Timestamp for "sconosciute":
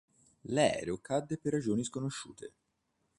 1.83-2.53